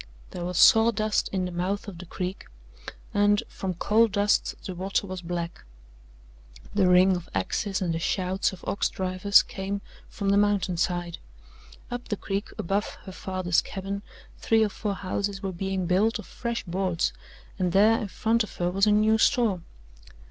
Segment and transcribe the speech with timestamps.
[0.31, 2.47] There was sawdust in the mouth of the creek
[3.13, 5.63] and, from coal dust, the water was black.
[6.73, 9.79] The ring of axes and the shouts of ox drivers came
[10.09, 11.19] from the mountain side.
[11.91, 14.01] Up the creek above her father's cabin
[14.39, 17.13] three or four houses were being built of fresh boards,
[17.59, 19.61] and there in front of her was a new store.